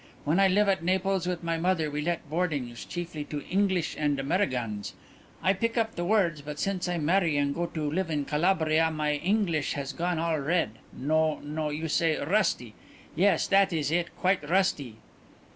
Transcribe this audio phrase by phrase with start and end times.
[0.25, 4.19] When I live at Naples with my mother we let boardings, chiefly to Inglish and
[4.19, 4.93] Amerigans.
[5.43, 8.89] I pick up the words, but since I marry and go to live in Calabria
[8.89, 12.73] my Inglish has gone all red no, no, you say, rusty.
[13.15, 14.95] Yes, that is it; quite rusty."